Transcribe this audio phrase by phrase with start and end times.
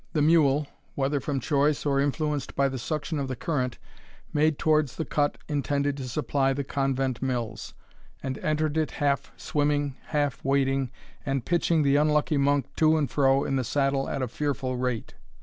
[0.13, 3.77] The mule, whether from choice, or influenced by the suction of the current,
[4.33, 7.75] made towards the cut intended to supply the convent mills,
[8.23, 10.89] and entered it half swimming half wading,
[11.23, 15.13] and pitching the unlucky monk to and fro in the saddle at a fearful rate.